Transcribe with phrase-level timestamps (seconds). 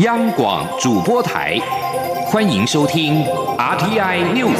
[0.00, 1.58] 央广主播台，
[2.24, 3.22] 欢迎收听
[3.58, 4.56] RTI News。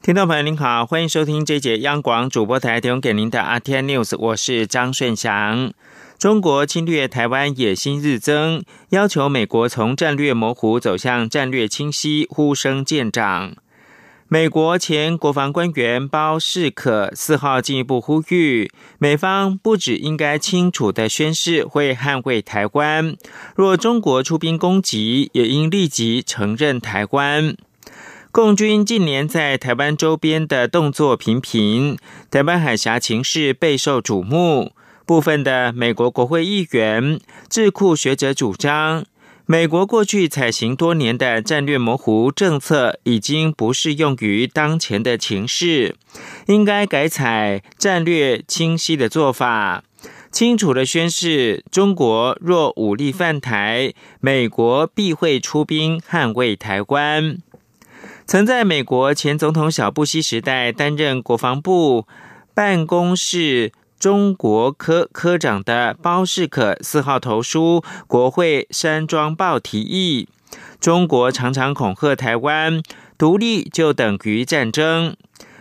[0.00, 5.74] 听众朋友您好，欢迎收听这节央广主播台提供给您的 RTI News，我是张顺祥。
[6.16, 13.56] 中国侵略台湾野心日增，要求美国从战略模糊走向战略清晰，呼声渐长。
[14.28, 23.16] 美国前国防官员包士可四号进一步呼吁，美方不只应该清楚的宣誓会捍卫台湾，
[23.54, 27.56] 若中国出兵攻击，也应立即承认台湾。
[28.32, 31.96] 共军近年在台湾周边的动作频频，
[32.28, 34.72] 台湾海峡情势备受瞩目。
[35.06, 39.04] 部分的美国国会议员、智库学者主张。
[39.48, 45.94] 美国过去采行多年的战略模糊政策，已经不适用于当前的情势，
[46.46, 49.84] 应该改采战略清晰的做法，
[50.32, 57.38] 清楚的宣示：中国若武力犯台，美国必会出兵捍卫台湾。
[58.26, 62.08] 曾在美国前总统小布希时代担任国防部
[62.52, 63.70] 办公室。
[63.98, 70.28] 中国科科长的包士可四号投书国会山庄报，提议
[70.78, 72.82] 中国常常恐吓台湾
[73.16, 75.16] 独立就等于战争，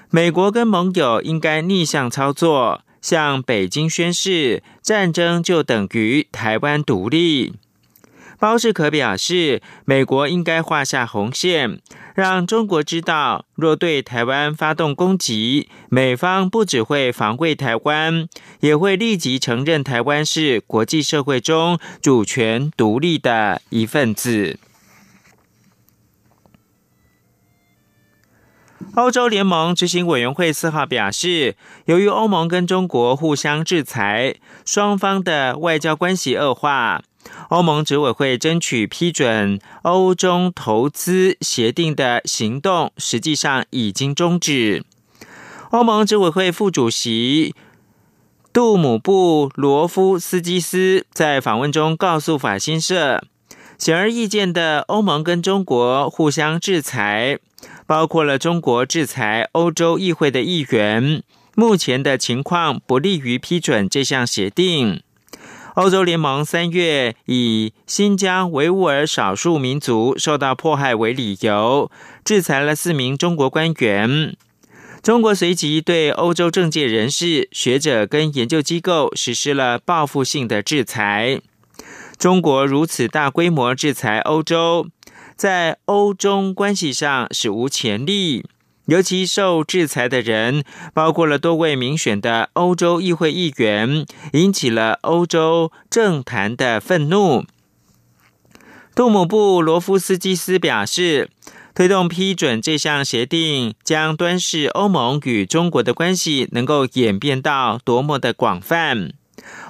[0.09, 7.53] 美国跟盟友应该逆向操作，向北京宣示战争就等于台湾独立。
[8.39, 11.79] 包士可表示，美国应该画下红线。
[12.13, 18.29] 让中国知道，若对台湾发动攻击，美方不只会防卫台湾，
[18.61, 24.57] 也会立即承认台湾是国际社会中主权独立的一份子。
[28.93, 37.01] 欧洲联盟执行委员会四号表示，由于欧盟跟中国互相制裁，双方的外交关系恶化。
[37.49, 44.83] 欧盟执委会争取批准欧中投资协定的行动，实际上已经终止。
[45.71, 47.53] 欧盟执委会副主席
[48.53, 53.23] 杜姆布罗夫斯基斯在访问中告诉法新社，
[53.77, 57.39] 显而易见的，欧盟跟中国互相制裁，
[57.85, 61.21] 包括了中国制裁欧洲议会的议员。
[61.55, 65.01] 目前的情况不利于批准这项协定。
[65.75, 71.91] 欧洲联盟三月以新疆维吾尔少数民族受到迫害为理由，
[72.23, 74.37] 制裁了四名中国官员。
[75.03, 81.41] 中国随即对欧洲政界人士、学者跟研究机构实施了报复性的制裁。
[82.17, 84.87] 中国如此大规模制裁欧洲，
[85.35, 88.45] 在欧中关系上史无前例。
[88.85, 90.63] 尤其受制裁的人，
[90.93, 97.45] 包括了多位民选的欧洲议会议员，引起了欧洲政坛的愤怒。
[98.93, 101.29] 杜姆布罗夫斯基斯表示，
[101.73, 109.11] 推动批准这项协定，将端视欧盟与中国的关系能够演变到多么的广泛。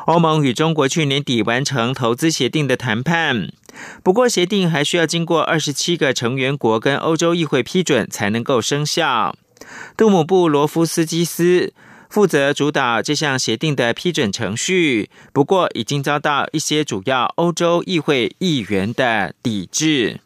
[0.05, 3.49] 欧盟与中国去年底完成投资协定的谈判。
[4.03, 9.35] 不过，协定还需要经过二十七个成员国跟欧洲议会批准才能够生效。
[9.97, 11.73] 杜姆布罗夫斯基斯
[12.09, 20.19] 负责主导这项协定的批准程序，不过已经遭到一些主要欧洲议会议员的抵制。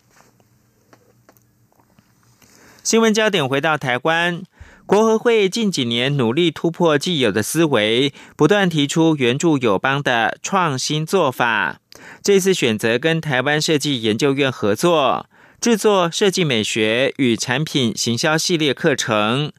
[2.84, 4.42] 新闻焦点回到台湾，
[4.90, 11.80] 国合会近几年努力突破既有的思维，不断提出援助友邦的创新做法。
[12.24, 15.28] 这次选择跟台湾设计研究院合作，
[15.62, 19.52] 制作设计美学与产品行销系列课程，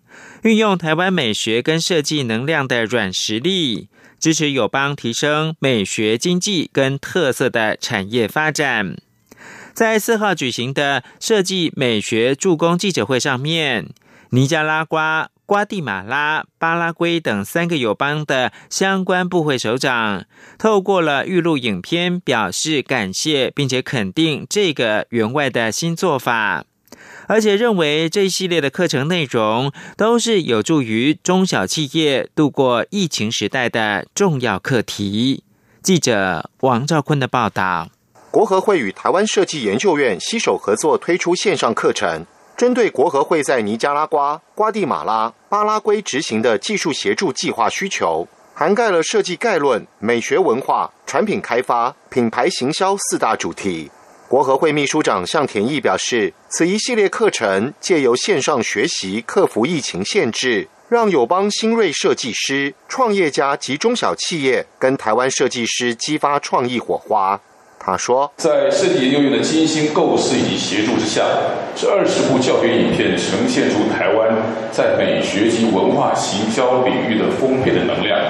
[0.42, 3.86] 运用台湾美学跟设计能量的软实力，
[4.19, 8.96] 支持友邦提升美学经济跟特色的产业发展。
[9.72, 13.90] 在四号举行的设计美学助攻记者会上面，
[14.30, 15.30] 尼加拉瓜。
[15.50, 20.25] 瓜地马拉、巴拉圭等三个友邦的相关部会首长，
[20.58, 26.64] 透过了预录影片表示感谢，并且肯定这个员外的新做法，
[27.26, 35.43] 而且认为这一系列的课程内容都是有助于中小企业度过疫情时代的重要课题。
[35.82, 37.88] 记者王兆坤的报道：
[38.31, 42.25] 国合会与台湾设计研究院携手合作推出线上课程。
[42.60, 53.90] 针对国合会在尼加拉瓜、瓜地马拉、巴拉圭执行的技术协助计划需求，涵盖了设计概论、美学文化、产品开发、品牌行销四大主题。
[54.28, 67.40] 国合会秘书长向田义表示，此一系列课程借由线上学习克服疫情限制，让友邦新锐设计师、创业家及中小企业跟台湾设计师激发创意火花。
[67.82, 71.25] 他说，在设计研究院的精心构思以及协助之下，
[71.75, 74.29] 这二十部教学影片呈现出台湾
[74.71, 78.21] 在美学及文化行销领域的丰沛的能量。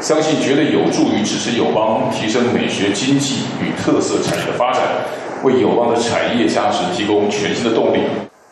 [0.00, 4.82] 相信绝对有助于支持友邦提升美学经济与特色产业的发展，
[5.42, 8.00] 为友邦的产业价值提供全新的动力。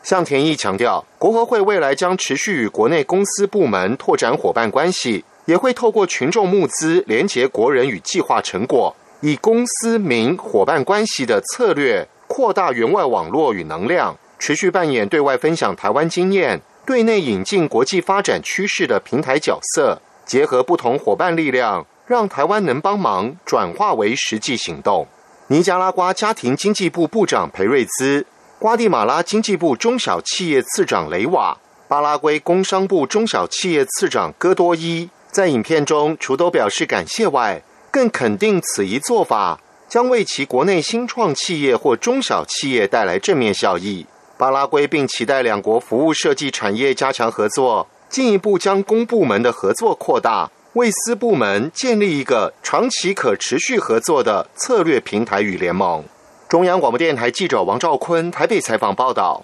[0.02, 20.02] 向田义强调，国合会未来将持续与国内公司部门拓展伙伴关系，也会透过群众募资，连结国人与计划成果，以公司民伙伴关系的策略扩大员外网络与能量，持续扮演对外分享台湾经验、对内引进国际发展趋势的平台角色。
[20.26, 25.06] 结合不同伙伴力量，让台湾能帮忙转化为实际行动。
[25.46, 28.26] 尼加拉瓜家庭经济部部长裴瑞兹、
[28.58, 37.62] 瓜地马拉经济部中小企业次长雷瓦、巴拉圭工商部中小企业次长戈多伊在影片中除都表示感谢外，
[37.92, 44.04] 更肯定此一做法将为其国内新创企业或中小企业带来正面效益。
[44.36, 47.86] 巴拉圭并期待两国服务设计产业加强合作。
[48.08, 56.04] 进一步将公部门的合作扩大，为私部门建立一个长期可持续合作的策略平台与联盟。
[56.46, 59.42] 中央广播电台记者王兆坤台北采访报道。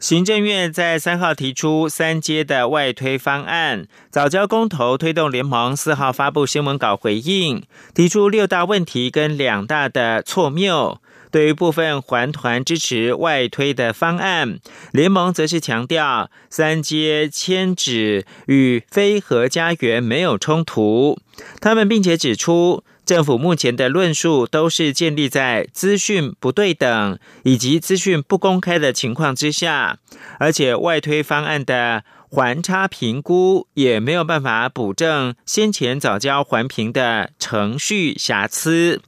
[0.00, 7.62] 行政院在三号提出三阶的外推方案，早交公投推动联盟四号发布新闻稿回应，
[7.94, 10.98] 提出六大问题跟两大的错谬。
[11.30, 14.58] 对于部分环团支持外推的方案，
[14.90, 21.18] 联盟则是强调三阶迁址与非核家园没有冲突。
[21.60, 29.98] 他们并且指出，政府目前的论述都是建立在资讯不对等以及资讯不公开的情况之下，
[30.38, 39.02] 而且外推方案的环差评估也没有办法补正先前早交环评的程序瑕疵。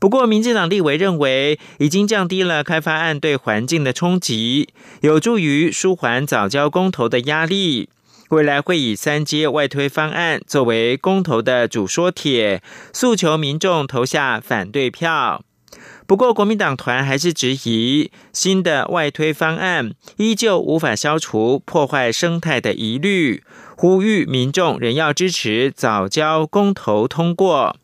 [0.00, 4.70] 不过，民进党立委认为，已经降低了开发案对环境的冲击，
[5.02, 7.88] 有助于舒缓早交公投的压力。
[8.28, 15.42] 未来会以三阶外推方案作为公投的主说帖，诉求民众投下反对票。
[16.06, 23.42] 不过，国民党团还是质疑新的外推方案依旧无法消除破坏生态的疑虑，
[23.76, 27.76] 呼吁民众仍要支持早交公投通过。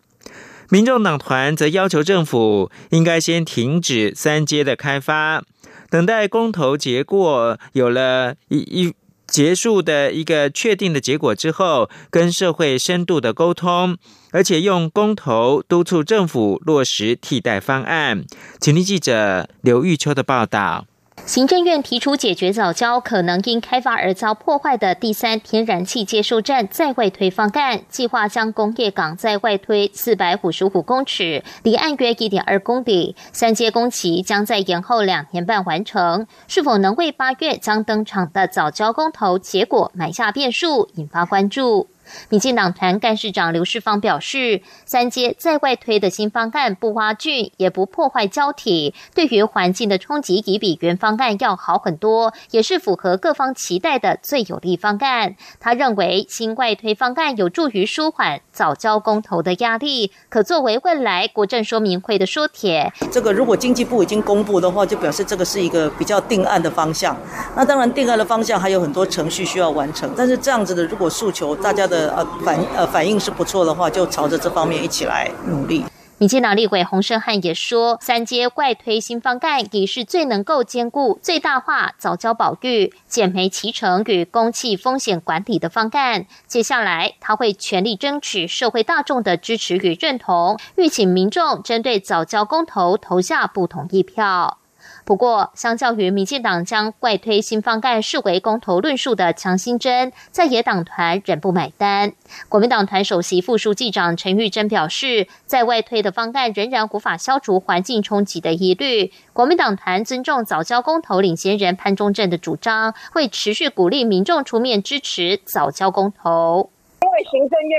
[0.70, 5.42] 民众党团则要求政府应该先停止三阶的开发，
[5.90, 8.94] 等待公投结果有了一一
[9.34, 13.96] 结束的一个确定的结果之后，跟社会深度的沟通，
[14.30, 18.24] 而且用公投督促政府落实替代方案。
[18.60, 20.86] 请听记者刘玉秋的报道。
[21.26, 36.26] 行政院提出解决早交可能因开发而遭破坏的第三天然气接收站在外推方案，计划将工业港在外推四百五十五公尺，离岸约一点二公里，三阶工期将在延后两年半完成。
[36.46, 41.88] 是否能为八月将登场的早交公投结果埋下变数，引发关注。
[42.28, 55.36] 民进党团干事长刘世芳表示，三阶在外推的新方案不挖菌，也不破坏胶体，对于环境的冲击已比原方案要好很多，也是符合各方期待的最有利方案。
[55.60, 62.92] 他认为新外推方案有助于舒缓早交公投的压力，可作为未来国政说明会的说帖。
[63.10, 67.16] 这个如果经济部已经公布的话，就表示这个是一个比较定案的方向。
[67.56, 72.03] 那当然，定案的方向还有很多程序需要完成，但是这样子的，如果诉求大家的。
[72.10, 75.84] 呃，反呃反应是不错的话，就朝着这方面一起来努力。
[76.16, 86.26] 民进党立委洪胜汉也说，三阶怪推新方案已是最能够兼顾最大化早教保育、减煤齐成与公器风险管理的方案。
[86.46, 94.58] 接下来他会全力争取社会大众的支持与认同，欲请民众针对早教公投投下不同意票。
[95.04, 102.12] 不过，相较于民进党将外推新方案视为公投论述的强心针，在野党团仍不买单。
[102.48, 109.12] 国民党团首席副书记长陈玉珍表示，在外推的方案仍然无法消除环境冲击的疑虑。
[109.34, 116.70] 国民党团尊重早教公投领先人潘中正的主张，会持续鼓励民众出面支持早教公投。
[117.02, 117.78] 因为行政院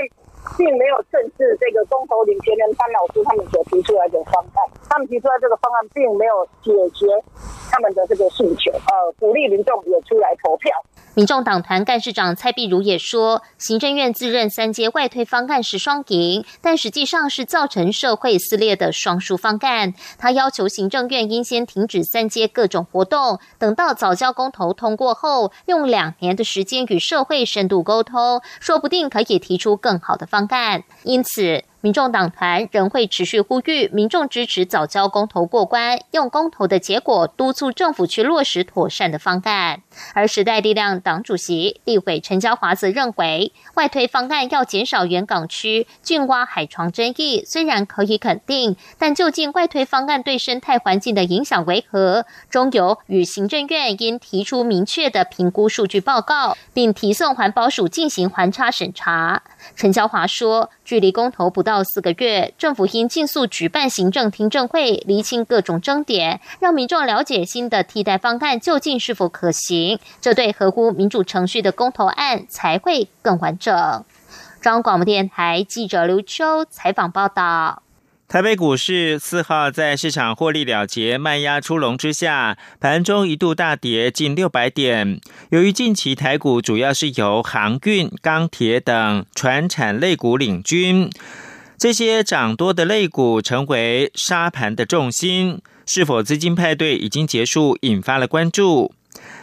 [0.56, 7.06] 并没有正视这个公投领先人潘老师他们所提出来的方案，他们提出来这个方案并没有解决
[7.70, 10.70] 他们的这个诉求，呃，鼓励民众也出来投票。
[11.16, 19.94] 民众党团干事长蔡碧如也说，行政院自认三阶外推方案是双赢，但实际上是造成社会撕裂的双输方案。
[20.18, 30.84] 他要求行政院应先停止三阶各种活动，等到早教公投通过后，用两年的时间与社会深度沟通，说不定可以提出更好的方案。
[31.02, 31.64] 因此。
[31.86, 39.82] 民众党团仍会持续呼吁民众支持早交公投过关，用公投的结果督促政府去落实妥善的方案。
[40.12, 59.44] 而时代力量党主席立委陈嘉华则认为，外推方案要减少原港区浚挖海床争议，虽然可以肯定，但究竟外推方案对生态环境的影响为何，中油与行政院应提出明确的评估数据报告，并提送环保署进行环差审查。
[59.76, 61.75] 陈嘉华说，距离公投不到。
[61.76, 69.98] 到四个月，政府应尽速举办行政听证会，厘清各种争点，让民众了解新的替代方案究竟是否可行。
[70.22, 73.74] 这对合乎民主程序的公投案才会更完整。
[74.62, 77.82] 中央广播电台记者刘秋采访报道。
[78.26, 85.20] 台北股市四号在市场获利了结、卖压出笼之下，盘中一度大跌近六百点。
[85.50, 91.10] 由于近期台股主要是由航运、钢铁等船产类股领军。
[91.78, 98.94] 这些涨多的类股成为沙盘的重心，是否资金派对已经结束，引发了关注。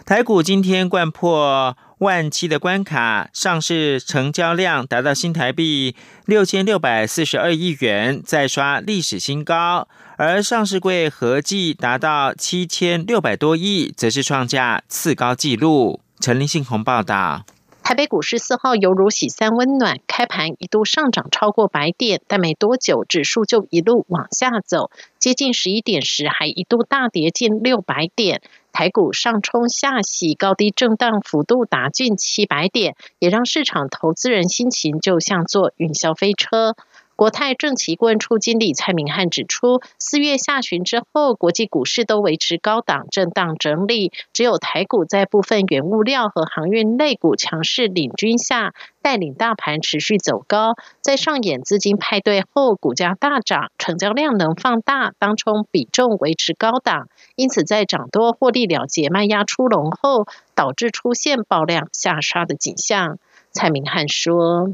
[0.04, 9.88] 台股今天贯破万七的关卡，上市成交量达到新台币六千六百四十二亿元，再刷历史新高。
[10.18, 16.02] 而上市柜合计达到七千六百多亿，则是创下次高纪录。
[16.20, 17.46] 陈林信宏报道。
[17.84, 28.42] 台北股市四号犹如喜三温暖，开盘一度上涨超过百点，但没多久指数就一路往下走，接近十一点时还一度大跌近六百点。
[28.72, 36.78] 台股上冲下洗，高低震荡幅度达近七百点，也让市场投资人心情就像坐云霄飞车。
[37.16, 50.76] 国泰正奇顾问处经理蔡明汉指出，四月下旬之后，国际股市都维持高档震荡整理，只有台股在部分原物料和航运类股强势领军下，带领大盘持续走高。
[51.02, 63.20] 在上演资金派对后，股价大涨，成交量能放大，当冲比重维持高档，因此在涨多获利了结卖压出笼后，导致出现爆量下杀的景象。
[63.52, 64.74] 蔡明汉说。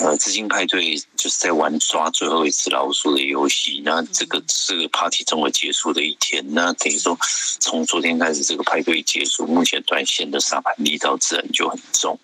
[0.00, 3.80] 呃，资金派对就是在玩抓最后一次老鼠的游戏。
[3.84, 6.44] 那这个是 party 终会结束的一天。
[6.48, 7.16] 那等于说，
[7.60, 12.18] 从昨天开始这个派对结束，目前短线的沙盘力道自然就很重。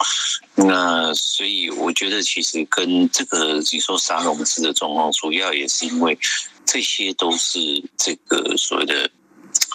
[0.56, 6.18] 那所以我觉得，其实跟这个你说杀融资的状况，主要也是因为
[6.66, 7.58] 这些都是
[7.96, 9.08] 这个所谓的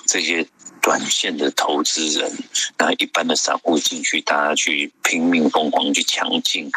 [0.07, 0.47] 这些。
[0.79, 2.31] 短线的投资人，
[2.77, 6.71] 那一般的散户进去，大家去拼命疯狂去抢进，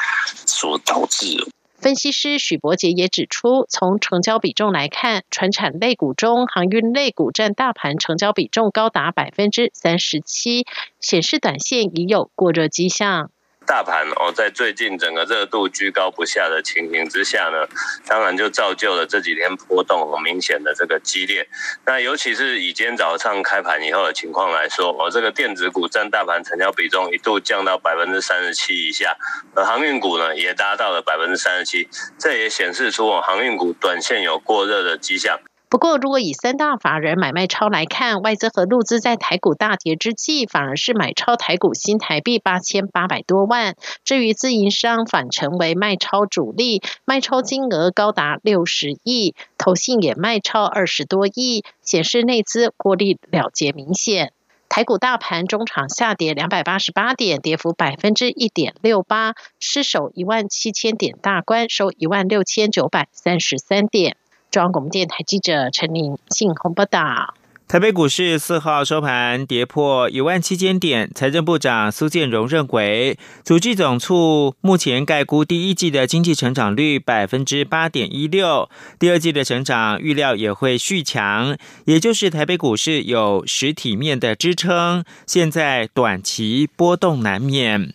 [0.47, 1.47] 所导致。
[1.79, 10.67] 分析师许博杰也指出，从成交比重来看，船产类股中，航运类股占大盘成交比重高达百分之三十七，
[10.99, 13.31] 显示短线已有过热迹象。
[13.71, 17.69] 大盘哦，在最近整个热度居高不下的情形之下呢，
[18.05, 21.49] 当然就造就了这几天波动很明显的这个激烈。
[21.87, 29.17] 那尤其是以今天早上开盘以后的情况来说，哦，这个电子股占大盘成交比重一度降到百分之三十七以下，
[29.55, 35.39] 而航运股呢也达到了百分之三十七，这也显示出哦航运股短线有过热的迹象。
[35.71, 43.77] 不过，如果以三大法人买卖超来看，外资和陆资在台股大跌之际，反而是买超台股新台币八千八百多万。
[44.03, 54.33] 至于自营商，反成为卖超主力，卖超金额高达六十亿，投信也卖超二十多亿，显示内资获利了结明显。
[54.69, 64.17] 台股大盘中场下跌两百八十八点，跌幅百分之一点六八，失守一万七千点大关，收一万六千九百三十三点。
[64.51, 67.35] 中央广播电台记者陈玲信鸿报道：
[67.69, 71.09] 台北股市四号收盘跌破一万七千点。
[71.15, 87.95] 财政部长苏建荣认为，主计总处目前概估第一季的经济成长率百分之八点一六，第二季的成长预料也会续强，也就是台北股市有实体面的支撑，现在短期波动难免。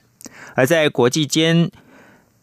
[0.56, 1.70] 而在国际间。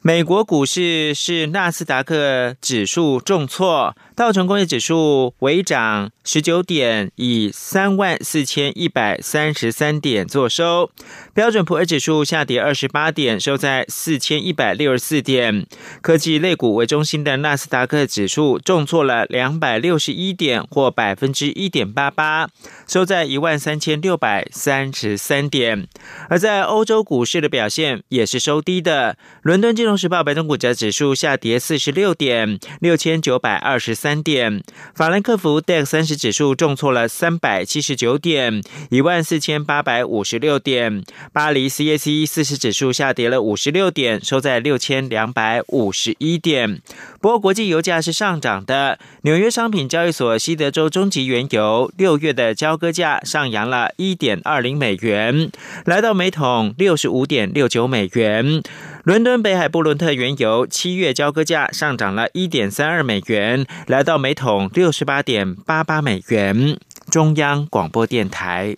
[0.04, 10.90] 美国股市是纳斯达克指数重挫，道琼工业指数微涨十九点，以三万四千一百三十三点作收。
[11.32, 15.66] 标准普尔指数下跌二十八点，收在四千一百六十四点。
[16.02, 22.48] 科技类股为中心的纳斯达克指数重挫了两百六十一点，或百分之一点八八，
[22.86, 25.88] 收在一万三千六百三十三点。
[26.28, 29.16] 而在欧洲股市的表现也是收低的。
[29.40, 34.64] 伦敦金融时报白铜股价指数下跌四十六点，六千九百二十三点。
[34.96, 41.04] 法兰克福 DAX 三十指数重挫了三百七十九点，一万四千八百五十六点。
[41.32, 46.82] 巴黎 CAC 四十指数下跌了五十六点，收在六千两百五十一点。
[47.20, 48.98] 不过，国际油价是上涨的。
[49.22, 55.48] 纽约商品交易所西德州中级原油六月的交割价上扬了一点二零美元，
[55.84, 58.64] 来到每桶六十五点六九美元。
[59.04, 66.78] 伦敦北海布伦特原油七月交割价上涨了一点三二美元，来到每桶六十八点八八美元。
[67.10, 68.76] 中央广播电台。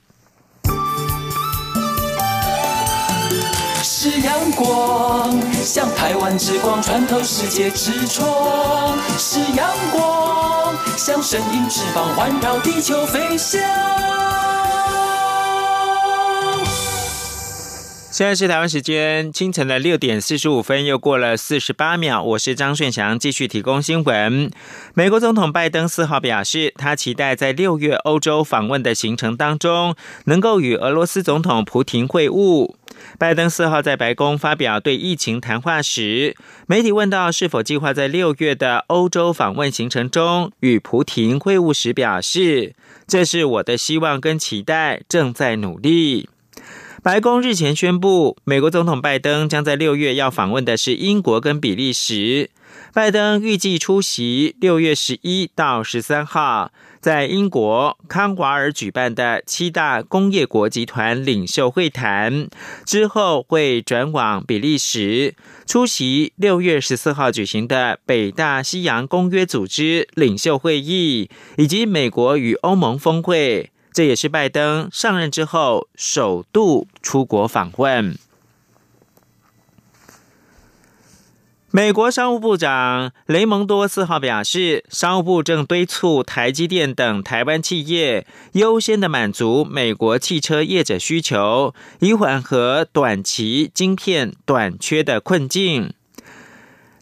[3.83, 13.61] 是阳光，像台湾之光穿透世界之窗；是阳光，像神鹰翅膀环绕地球飞翔。
[18.15, 22.23] 现在是台湾时间清晨的六点四十五分，又过了四十八秒。
[22.23, 24.53] 我是张顺祥，继续提供新闻。
[24.95, 32.77] 美国总统拜登四号表示，他期待在六月欧洲访问的行程当中，能够与俄罗斯总统普廷会晤。
[33.19, 36.37] 拜登四号在白宫发表对疫情谈话时，
[36.69, 42.77] 媒体问到是否计划在六月的欧洲访问行程中与普廷会晤时，表示
[43.09, 46.29] ：“这是我的希望跟期待，正在努力。”
[47.05, 52.49] 白宫日前宣布，美国总统拜登将在六月要访问的是英国跟比利时。
[52.95, 56.73] 拜登预计出席六月十一到十三号。
[57.03, 62.49] 在英国康瓦尔举办的七大工业国集团领袖会谈
[62.87, 65.35] 之后，会转往比利时
[65.67, 73.71] 出席六月十四号举行的北大西洋公约组织领袖会议，以及美国与欧盟峰会。
[73.95, 78.19] 这也是拜登上任之后首度出国访问。
[81.71, 95.93] 美国商务部长雷蒙多四号表示，商务部正敦促台积电等台湾企业优先的满足美国汽车业者需求，以缓和短期晶片短缺的困境。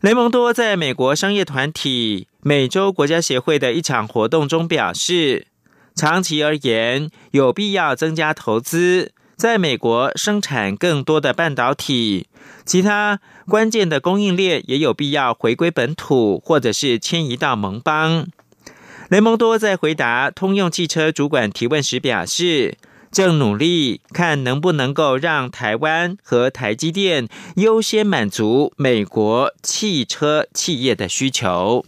[0.01, 5.47] 雷蒙多在美国商业团体美洲国家协会的一场活动中表示，
[5.95, 9.13] 长期而言，有必要增加投资。
[9.37, 12.29] 在美国生产更多的半导体，
[12.65, 18.29] 其他关键的供应链也有必要回归本土，或者是迁移到盟邦。
[19.09, 22.77] 雷蒙多在回答通用汽车主管提问时表示，
[23.11, 31.85] 正努力看能不能够让台湾和台积电优先满足美国汽车企业的需求。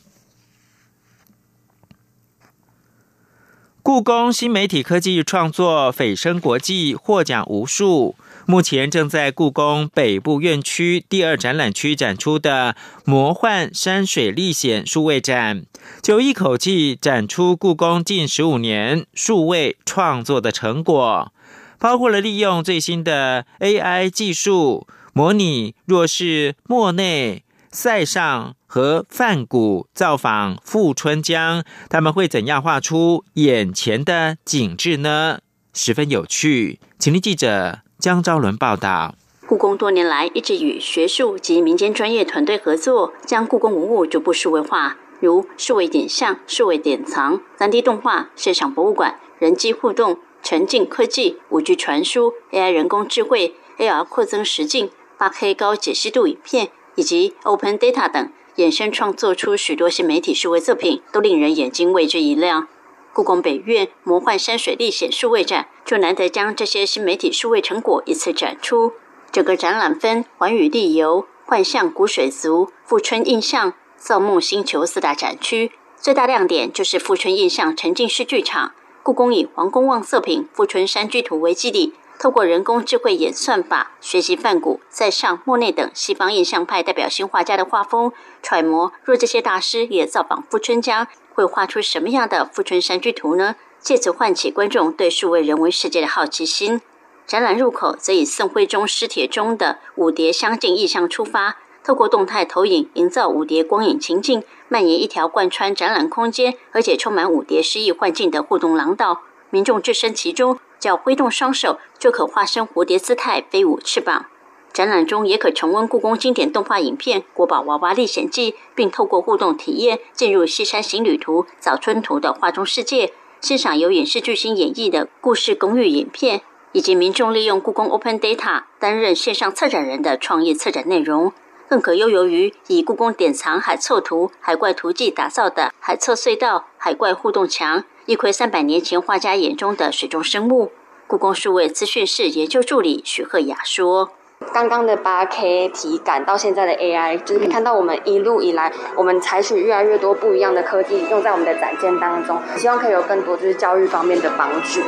[3.85, 8.17] 故宫新媒体科技创作“蜚声国际”获奖无数，
[8.47, 15.67] 目前正在故宫北部院区第二展览区展出的“魔幻山水历险”数位展，
[16.01, 21.31] 就一口气展出故宫近十五年数位创作的成果，
[21.79, 27.43] 包括了利用最新的 AI 技术模拟，若是莫内。
[27.71, 35.39] 塞尚和范古造访富春江，他们会怎样画出眼前的景致呢？
[35.73, 36.81] 十分有趣。
[36.99, 39.15] 请听记者江昭伦报道。
[39.47, 56.71] 故宫多年来一直与学术及民间专业团队合作，将故宫文物逐步数位化，如数位点像、数位典藏、三 D 动画、现场博物馆、人机互动、沉浸科技、五 G 传输、AI 人工智慧、AR 扩增实境、八 K 高解析度影片。
[56.97, 62.69] 以及 Open Data 等衍生创作出许多新媒体数位作品，都令人眼睛为之一亮。
[63.13, 68.93] 故宫北院魔幻山水历险数位展就难得将这些新媒体数位成果一次展出。
[69.33, 75.73] 整个展览分寰宇历游、幻象古水族、富春印象、造梦星球四大展区。
[75.97, 78.73] 最大亮点就是富春印象沉浸式剧场。
[79.03, 81.95] 故宫以皇宫望色品《富春山居图》为基地。
[82.19, 93.57] 透过人工智慧演算法学习梵谷、塞尚、莫内等西方印象派代表性画家的画风，揣摩若这些大师也造访富春江，会画出什么样的富春山居图呢？
[93.81, 96.81] 借此唤起观众对数位人文世界的好奇心。
[97.27, 109.21] 展览入口则以宋徽宗诗帖中的五蝶相近意象出发，透过动态投影营造舞蝶光影情境，蔓延一条贯穿展览空间，而且充满舞蝶诗意幻境的互动廊道。
[109.51, 114.27] 民众置身其中，只要挥动双手，就可化身蝴蝶姿态飞舞翅膀。
[114.73, 131.33] 展览中也可重温故宫经典动画影片《国宝娃娃历险记》，并透过互动体验进入《西山行旅图》《早春图》的画中世界，欣赏由影视巨星演绎的故事公寓影片，以及民众利用故宫 Open Data 担任线上策展人的创意策展内容。
[131.69, 140.73] 更可悠游于以故宫典藏海测图、海怪图记打造的海测隧道、海怪互动墙，一窥三百年前画家眼中的水中生物。
[141.07, 144.11] 故宫数位资讯室研究助理许鹤雅说
[144.53, 154.83] ：“刚刚的八 K 体感到现在的 AI，就是看到我们一路以来，我们采取越来越多不一样的科技用在我们的展件当中，希望可以有更多就是教育方面的帮助。”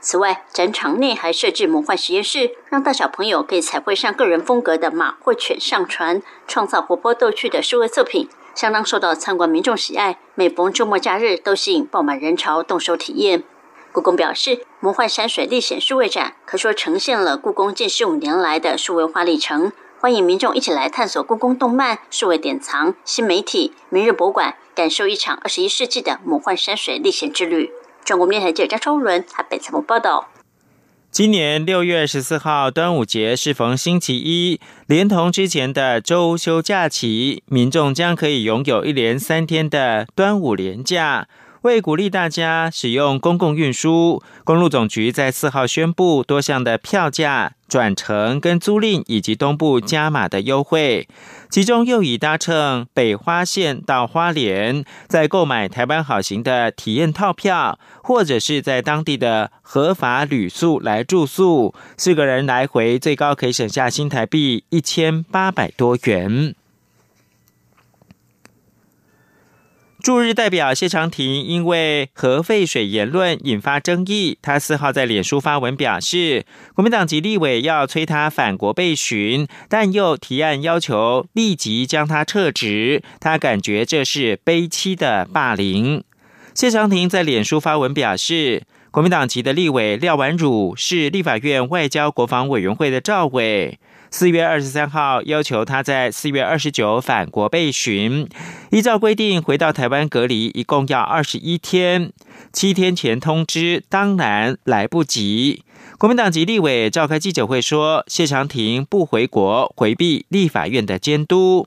[0.00, 10.18] 此外，展场内还设置魔幻实验室，让大小朋友可以彩绘上个人风格的马或犬上传，创造活泼逗趣的数位作品，相当受到参观民众喜爱。
[10.34, 13.42] 每逢周末假日，都吸引爆满人潮动手体验。
[13.92, 27.70] 故宫表示，魔幻山水历险数位展可说呈现了故宫近十五年来的数位化历程，欢迎民众一起来探索故宫动漫、数位典藏、新媒体、明日博物馆，感受一场二十一世纪的魔幻山水历险之旅。
[28.02, 30.28] 中国电台记者张超伦台北采访报道：
[31.12, 41.28] 今年六月十四号端午节适逢星期一，连同之前的周休假期，民众将可以拥有一连三天的端午连假。
[41.60, 51.06] 为鼓励大家使用公共运输，公路总局在四号宣布多项的票价、转乘跟租赁以及东部加码的优惠。
[51.52, 66.54] 其中又以搭乘北花线到花莲，再购买台湾好行的体验套票，或者是在当地的合法旅宿来住宿，四个人来回最高可以省下新台币一千八百多元。
[70.02, 86.02] 驻日代表谢长廷因为核废水言论引发争议，他四号在脸书发文表示，国民党籍立委要催他返国被询，但又提案要求立即将他撤职，他感觉这是悲戚的霸凌。
[86.52, 93.78] 谢长廷在脸书发文表示，国民党籍的立委廖婉汝是立法院外交国防委员会的赵委。
[94.14, 98.28] 四月二十三号，要求他在四月二十九返国备询。
[98.70, 102.12] 依照规定，回到台湾隔离一共要二十一天，
[102.52, 105.64] 七天前通知当然来不及。
[105.96, 111.66] 国民党籍立委召开记者会说，谢长廷不回国，回避立法院的监督。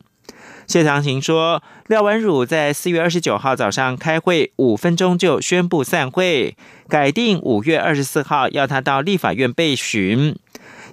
[0.68, 6.56] 谢长廷说，廖文汝在四月二十九号早上开会，五分钟就宣布散会，
[6.88, 10.36] 改定五月二十四号要他到立法院备询。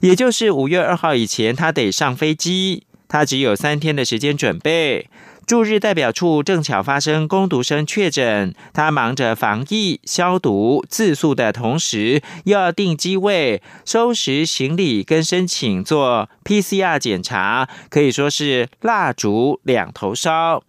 [0.02, 2.82] 也就是五月二号以前，他得上飞机。
[3.06, 5.08] 他只有三天的时间准备。
[5.46, 20.64] 驻日代表处正巧发生攻读生确诊，他忙着防疫、消毒、自诉的同时，又要订机位、收拾行李跟申请做 PCR 检查，可以说是蜡烛两头烧。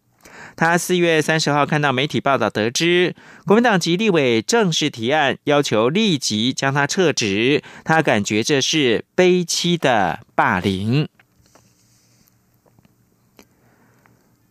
[0.56, 7.64] 他四月三十号看到媒体报道，得知国民党籍立委正式提案，要求立即将他撤职。
[7.84, 11.08] 他感觉这是悲戚的霸凌。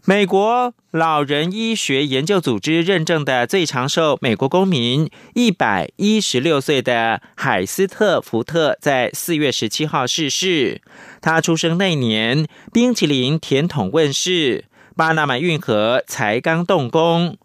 [0.05, 10.83] 美国老人医学研究组织认证的最长寿美国公民，一百一十六岁的海斯特福特，在四月十七号逝世。
[11.21, 14.65] 他出生那年，冰淇淋甜筒问世。
[14.95, 17.37] 巴拿马运河才刚动工，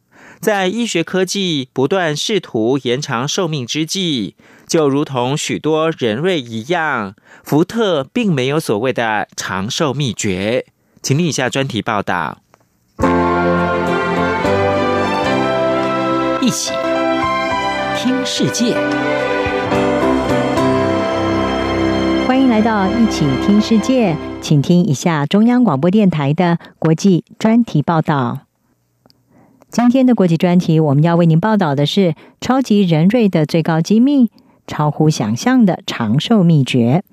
[0.41, 4.36] 在医学科技不断试图延长寿命之际，
[4.67, 10.65] 就如同许多人瑞一样，福特并没有所谓的长寿秘诀。
[11.01, 12.39] 请听以下专题报道：
[16.41, 16.73] 一起
[17.95, 18.75] 听世界，
[22.27, 24.15] 欢迎来到一起听世界。
[24.47, 28.43] 请听一下中央广播电台的国际专题报道。
[29.69, 34.31] 今天的国际专题，我们要为您报道的是超级人瑞的最高机密，
[34.65, 37.03] 超乎想象的长寿秘诀。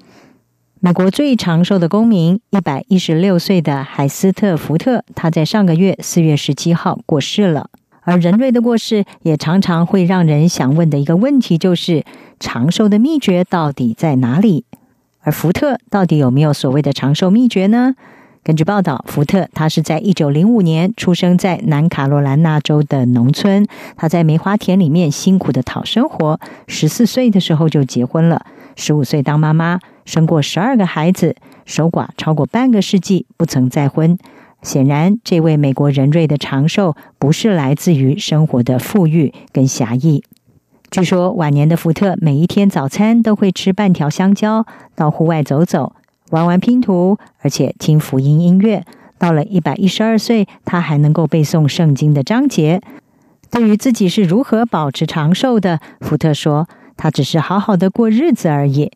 [0.79, 7.69] 美国最长寿的公民，一百一十六岁的海斯特福特，他在上个月四月十七号过世了。
[8.03, 12.05] 而人瑞的过世，也常常会让人想问的一个问题，就是
[12.39, 14.67] 长寿的秘诀到底在哪里？
[15.25, 17.95] 而福特到底有没有所谓的长寿秘诀呢？
[18.43, 26.39] 根据报道，福特他是在一九零五年出生在南卡罗来纳州的农村，他在梅花田里面辛苦的讨生活。
[26.67, 28.45] 十四岁的时候就结婚了，
[28.77, 31.35] 十五岁当妈妈，生过十二个孩子。
[31.65, 34.19] 守寡超过半个世纪，不曾再婚。
[34.61, 40.23] 显然，这位美国人瑞的长寿不是来自于生活的富裕跟侠义。
[40.95, 45.93] 据说，晚年的福特每一天早餐都会吃半条香蕉，到户外走走，
[46.31, 48.85] 玩玩拼图，而且听福音音乐。
[49.19, 52.81] 到了一百一十二岁，他还能够背诵圣经的章节。
[53.51, 58.93] 对于自己是如何保持长寿的，福特说：“他只是好好的过日子而已。”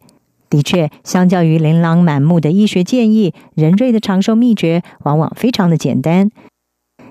[0.48, 6.30] 的确，相较于琳琅满目的医学建议，人瑞的长寿秘诀往往非常的简单。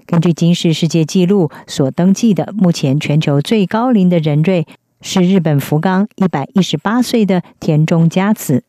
[0.08, 4.66] 根据金氏世界纪录所登记的，目前全球最高龄的人瑞
[5.02, 8.64] 是日本福冈一百一十八岁的田中佳子。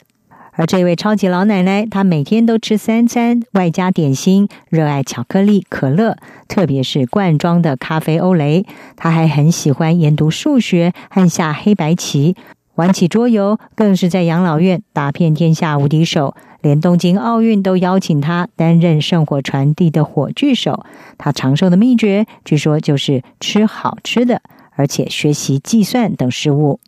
[0.55, 6.16] 而这位超级老奶奶，她每天都吃三餐，外加点心，热爱巧克力、可乐，
[6.48, 8.66] 特别是罐装的咖啡欧蕾。
[8.96, 12.35] 她还很喜欢研读数学和下黑白棋，
[12.74, 16.35] 玩起桌游，更是在养老院打遍天下无敌手。
[16.60, 20.84] 连东京奥运都邀请他担任圣火传递的火炬手。
[21.16, 24.42] 他长寿的秘诀，据说就是吃好吃的，
[24.74, 26.80] 而且学习计算等事物。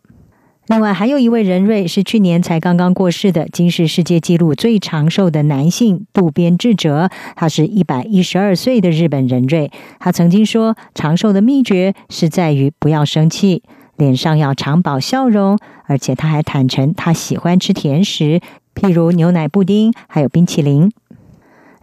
[0.67, 9.69] 另外，还有一位人瑞是去年才刚刚过世的，今世世界纪录最长寿的男性渡边智哲，他是一百一十二岁的日本人瑞。
[9.99, 13.63] 他曾经说，长寿的秘诀是在于不要生气，
[14.01, 18.41] 脸上要常保笑容，而且他还坦诚他喜欢吃甜食，
[18.73, 20.91] 譬如牛奶布丁，还有冰淇淋。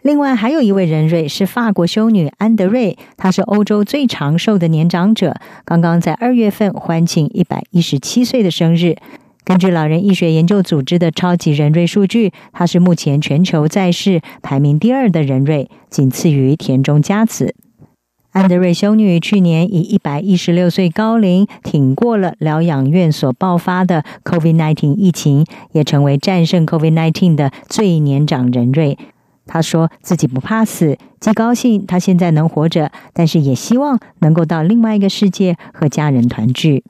[0.03, 8.97] 另外还有一位人瑞是法国修女安德瑞，她是欧洲最长寿的年长者，刚刚在二月份欢庆一百一十七岁的生日。
[9.45, 17.55] 根据老人医学研究组织的超级人瑞数据，她是目前全球在世排名第二的人瑞，仅次于田中佳子。
[18.39, 28.97] 安德瑞修女去年以一百一十六岁高龄挺过了疗养院所爆发的 COVID-19 疫情，也成为战胜 COVID-19 的最年长人瑞。
[29.45, 36.85] 他说自己不怕死，既高兴他现在能活着，但是也希望能够到另外一个世界和家人团聚。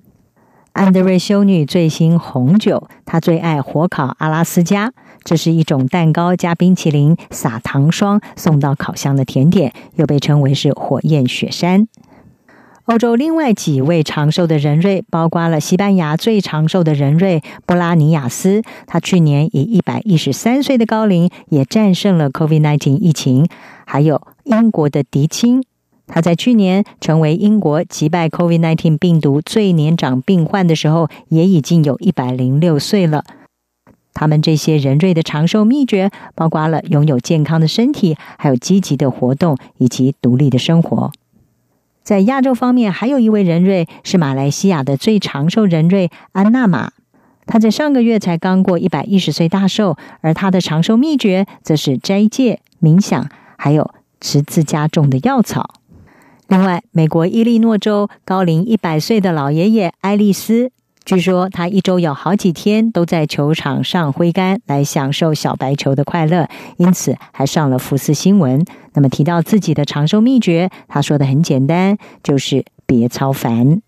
[0.72, 4.92] 安德瑞修女最新红酒，她最爱火烤阿拉斯加，
[5.24, 11.88] 这是一种蛋糕加冰淇淋撒糖霜送到烤箱的甜点，又被称为是火焰雪山。
[12.86, 23.44] 欧洲另外几位长寿的人瑞，包括了西班牙最长寿的人瑞布拉尼亚斯，他去年以一百一十三岁的高龄也战胜了 COVID-19 疫情；
[23.84, 25.62] 还有英国的迪青，
[26.06, 33.22] 他在去年成为英国击败 COVID-19 病毒最年长病患的时候，也已经有一百零六岁了。
[34.18, 41.12] 他们这些人瑞的长寿秘诀，包括了拥有健康的身体，还有积极的活动以及独立的生活。
[42.02, 46.90] 在亚洲方面，还有一位人瑞是马来西亚的最长寿人瑞安娜玛，
[47.46, 53.88] 他在上个月才刚过一百一十岁大寿，而他的长寿秘诀则是斋戒、冥想，还有
[54.20, 55.74] 吃自家种的药草。
[56.48, 60.72] 另外，美国伊利诺州高龄一百岁的老爷爷爱丽丝。
[61.08, 68.62] 据说他一周有好几天都在球场上挥杆来享受小白球的快乐，因此还上了福斯新闻。
[68.92, 73.80] 那么提到自己的长寿秘诀，他说的很简单，就是别操烦。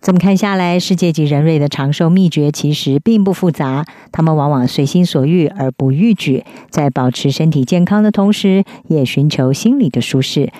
[0.00, 10.50] 这么看下来，世界级人瑞的长寿秘诀其实并不复杂，他们往往随心所欲而不逾矩，在保持身体健康的同时，也寻求心理的舒适。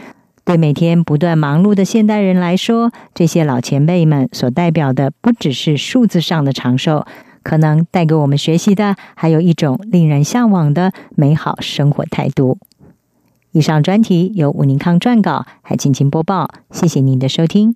[0.45, 7.07] 对每天不断忙碌的现代人来说，这些老前辈们所代表的不只是数字上的长寿，
[7.43, 12.59] 可能带给我们学习的，还有一种令人向往的美好生活态度。
[13.53, 17.75] 以上专题由武宁康撰稿，还请请播报，谢谢您的收听。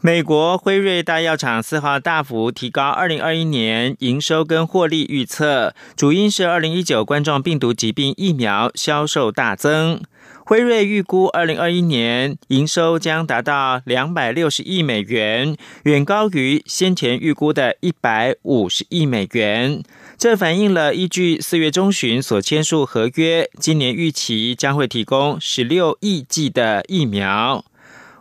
[0.00, 10.00] 美国辉瑞大药厂四号大幅提高二零二一年营收跟获利预测，主因是二零一九冠状病毒疾病疫苗销售大增。
[10.44, 19.82] 辉瑞预估二零二一年营收将达到两百六十亿美元，远高于先前预估的一百五十亿美元。
[20.16, 27.64] 这反映了依据四月中旬所签署合约，今年预期将会提供十六亿剂的疫苗。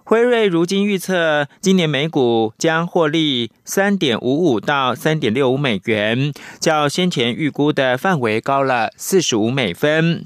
[0.09, 10.23] 辉瑞如今预测，今年美股将获利三点五五到三点六五美元，较先前预估的范围高了四十五美分。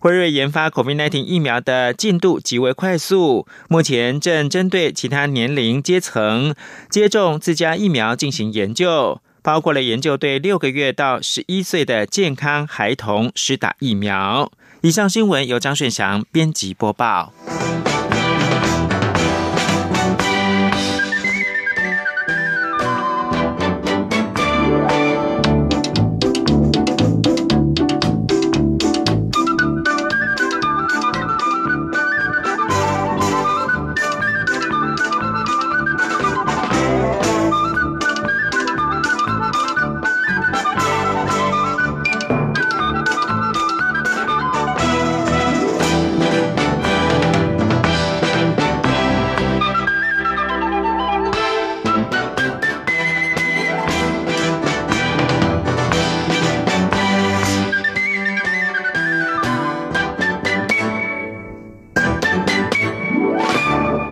[0.00, 6.52] 辉瑞研发 COVID-19 疫苗的进度极为快速，目前正针对其他年龄阶层
[6.88, 14.50] 接种自家疫苗进行研究，包括了研究对六个月到十一岁的健康孩童施打疫苗。
[14.80, 17.32] 以上新闻由张顺祥编辑播报。